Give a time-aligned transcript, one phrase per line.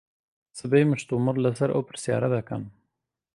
[0.59, 2.63] سبەی مشتومڕ لەسەر ئەو پرسیارە دەکەن.